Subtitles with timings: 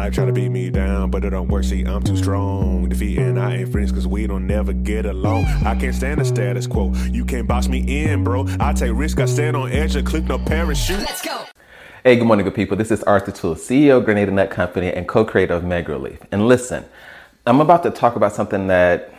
[0.00, 1.62] Life try to beat me down, but it don't work.
[1.62, 2.88] See, I'm too strong.
[2.88, 5.44] Defeating I ain't friends, cause we don't never get along.
[5.44, 6.94] I can't stand the status quo.
[7.10, 8.46] You can't box me in, bro.
[8.58, 11.00] I take risk, I stand on edge and click no parachute.
[11.00, 11.44] Let's go.
[12.02, 12.78] Hey, good morning, good people.
[12.78, 16.18] This is Arthur Toole, CEO of Grenada Nut Company and co-creator of Meg Relief.
[16.32, 16.82] And listen,
[17.46, 19.12] I'm about to talk about something that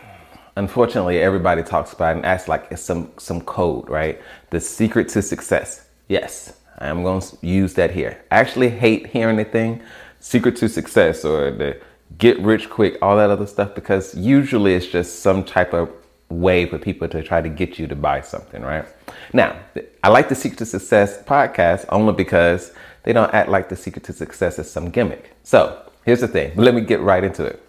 [0.56, 4.20] unfortunately everybody talks about and acts like it's some some code, right?
[4.50, 5.86] The secret to success.
[6.08, 8.20] Yes, I'm going to use that here.
[8.32, 9.84] I actually hate hearing anything
[10.22, 11.82] secret to success or the
[12.18, 15.90] get rich quick, all that other stuff because usually it's just some type of
[16.30, 18.86] way for people to try to get you to buy something, right?
[19.34, 19.60] Now,
[20.04, 22.72] I like the Secret to Success podcast only because
[23.04, 25.32] they don't act like the secret to success is some gimmick.
[25.44, 26.56] So, here's the thing.
[26.56, 27.62] Let me get right into it.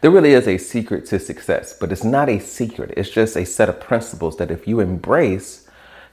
[0.00, 2.94] There really is a secret to success, but it's not a secret.
[2.96, 5.68] It's just a set of principles that if you embrace,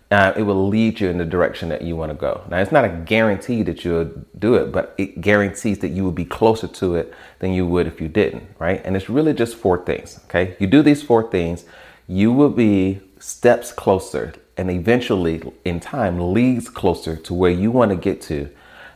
[0.09, 2.43] uh, it will lead you in the direction that you want to go.
[2.49, 6.13] Now, it's not a guarantee that you'll do it, but it guarantees that you will
[6.13, 8.81] be closer to it than you would if you didn't, right?
[8.85, 10.55] And it's really just four things, okay?
[10.59, 11.65] You do these four things,
[12.07, 17.91] you will be steps closer and eventually in time leads closer to where you want
[17.91, 18.49] to get to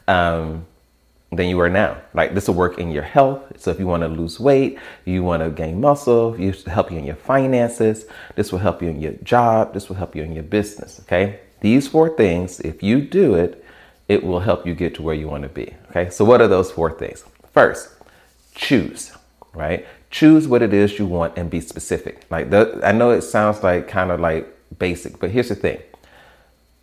[0.08, 0.66] um,
[1.32, 1.98] than you are now.
[2.14, 3.42] Like this will work in your health.
[3.58, 6.98] So if you want to lose weight, you want to gain muscle, you help you
[6.98, 8.06] in your finances.
[8.36, 9.74] This will help you in your job.
[9.74, 11.00] This will help you in your business.
[11.04, 11.40] Okay.
[11.62, 13.64] These four things, if you do it,
[14.10, 15.74] it will help you get to where you want to be.
[15.90, 16.10] Okay.
[16.10, 17.24] So what are those four things?
[17.54, 17.90] First,
[18.54, 19.14] choose,
[19.54, 19.86] right?
[20.10, 22.26] Choose what it is you want and be specific.
[22.30, 25.80] Like the, I know it sounds like kind of like basic, but here's the thing.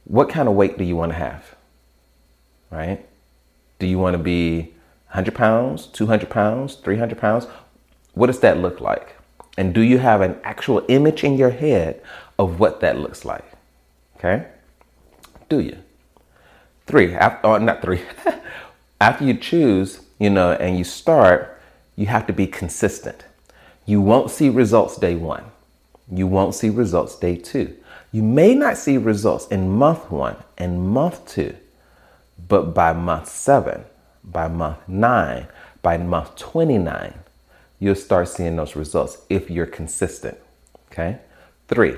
[0.04, 1.54] What kind of weight do you want to have?
[2.70, 3.04] Right?
[3.78, 4.74] Do you want to be
[5.08, 7.46] 100 pounds, 200 pounds, 300 pounds?
[8.14, 9.16] What does that look like?
[9.56, 12.02] And do you have an actual image in your head
[12.38, 13.44] of what that looks like?
[14.16, 14.46] Okay?
[15.48, 15.78] Do you?
[16.86, 18.02] Three, after, or oh, not three.
[19.00, 21.60] after you choose, you know, and you start,
[21.96, 23.24] you have to be consistent.
[23.86, 25.44] You won't see results day one.
[26.10, 27.76] You won't see results day two.
[28.10, 31.56] You may not see results in month one and month two
[32.46, 33.84] but by month seven,
[34.24, 35.48] by month nine,
[35.82, 37.14] by month 29,
[37.78, 40.38] you'll start seeing those results if you're consistent.
[40.90, 41.18] Okay.
[41.68, 41.96] Three,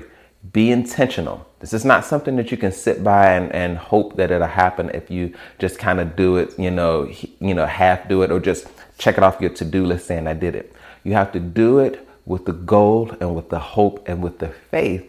[0.51, 1.47] be intentional.
[1.59, 4.89] This is not something that you can sit by and, and hope that it'll happen
[4.93, 8.39] if you just kind of do it, you know, you know, half do it or
[8.39, 10.73] just check it off your to-do list saying I did it.
[11.03, 14.49] You have to do it with the goal and with the hope and with the
[14.49, 15.07] faith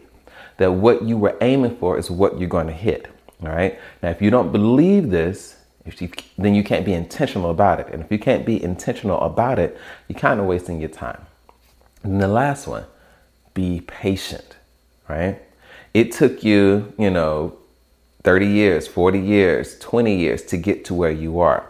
[0.57, 3.07] that what you were aiming for is what you're going to hit.
[3.43, 3.77] All right.
[4.01, 7.87] Now, if you don't believe this, if you, then you can't be intentional about it.
[7.91, 9.77] And if you can't be intentional about it,
[10.07, 11.25] you're kind of wasting your time.
[12.03, 12.85] And the last one,
[13.53, 14.55] be patient,
[15.09, 15.41] right?
[15.93, 17.57] It took you, you know,
[18.23, 21.69] 30 years, 40 years, 20 years to get to where you are,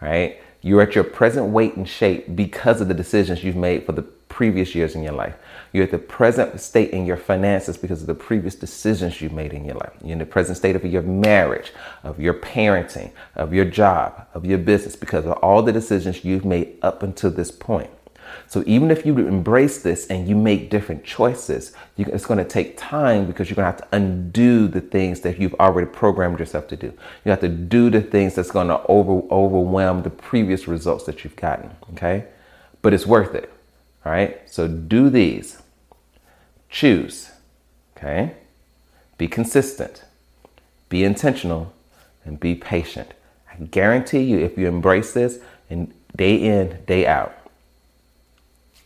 [0.00, 0.40] right?
[0.62, 4.02] You're at your present weight and shape because of the decisions you've made for the
[4.32, 5.34] previous years in your life.
[5.72, 9.52] You're at the present state in your finances because of the previous decisions you made
[9.52, 9.92] in your life.
[10.02, 11.70] You're in the present state of your marriage,
[12.02, 16.46] of your parenting, of your job, of your business because of all the decisions you've
[16.46, 17.90] made up until this point.
[18.48, 22.48] So even if you embrace this and you make different choices, you, it's going to
[22.48, 26.38] take time because you're going to have to undo the things that you've already programmed
[26.38, 26.86] yourself to do.
[27.26, 31.22] You have to do the things that's going to over, overwhelm the previous results that
[31.22, 31.70] you've gotten.
[31.92, 32.24] Okay,
[32.80, 33.52] but it's worth it.
[34.04, 34.40] All right.
[34.50, 35.62] So do these.
[36.68, 37.30] Choose.
[37.96, 38.34] Okay.
[39.18, 40.04] Be consistent.
[40.88, 41.72] Be intentional
[42.24, 43.14] and be patient.
[43.50, 45.38] I guarantee you, if you embrace this
[45.70, 47.34] and day in, day out,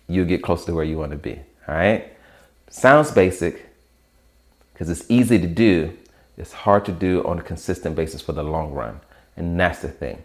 [0.08, 1.40] you'll get close to where you want to be.
[1.68, 2.12] All right.
[2.68, 3.66] Sounds basic
[4.72, 5.96] because it's easy to do.
[6.36, 9.00] It's hard to do on a consistent basis for the long run.
[9.36, 10.22] And that's the thing.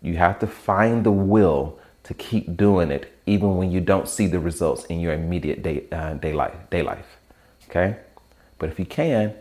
[0.00, 4.26] You have to find the will to keep doing it even when you don't see
[4.26, 7.06] the results in your immediate day, uh, day, life, day life.
[7.68, 7.96] Okay?
[8.58, 9.34] But if you can,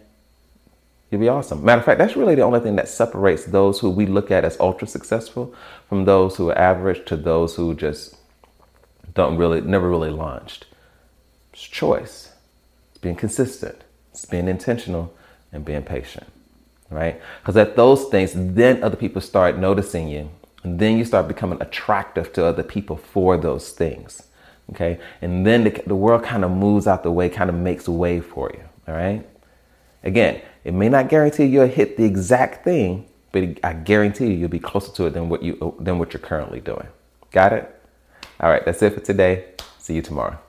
[1.10, 1.64] you'll be awesome.
[1.64, 4.46] Matter of fact, that's really the only thing that separates those who we look at
[4.46, 5.54] as ultra successful
[5.90, 8.16] from those who are average to those who just
[9.14, 10.68] don't really, never really launched.
[11.54, 12.32] It's choice.
[12.92, 13.84] It's being consistent.
[14.12, 15.14] It's being intentional
[15.52, 16.28] and being patient.
[16.90, 17.22] Right?
[17.42, 20.30] Because at those things, then other people start noticing you
[20.64, 24.24] and then you start becoming attractive to other people for those things.
[24.72, 25.00] Okay.
[25.22, 28.20] And then the, the world kind of moves out the way, kind of makes way
[28.22, 28.64] for you.
[28.88, 29.28] All right.
[30.04, 34.50] Again, it may not guarantee you'll hit the exact thing, but I guarantee you you'll
[34.50, 36.88] be closer to it than what you than what you're currently doing.
[37.32, 37.82] Got it?
[38.40, 39.46] All right, that's it for today.
[39.80, 40.42] See you tomorrow.